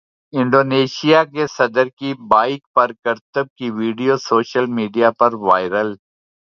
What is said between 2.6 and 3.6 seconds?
پر کرتب